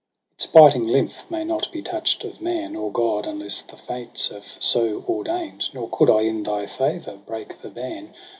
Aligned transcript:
'Its 0.33 0.47
biting 0.47 0.87
lymph 0.87 1.29
may 1.29 1.43
not 1.43 1.71
be 1.71 1.83
touch'd 1.83 2.25
of 2.25 2.41
man 2.41 2.75
Or 2.75 2.91
god, 2.91 3.27
unless 3.27 3.61
the 3.61 3.77
Fates 3.77 4.29
have 4.29 4.55
so 4.59 5.05
ordain'd 5.07 5.65
3 5.71 5.79
Nor 5.79 5.89
coud 5.91 6.09
I 6.09 6.21
in 6.21 6.41
thy 6.41 6.65
favour 6.65 7.17
break 7.17 7.61
the 7.61 7.69
ban. 7.69 8.15